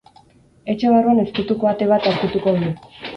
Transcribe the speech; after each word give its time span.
Etxe 0.73 0.93
barruan 0.95 1.21
ezkutuko 1.23 1.69
ate 1.73 1.89
bat 1.93 2.09
aurkituko 2.13 2.55
du. 2.65 2.73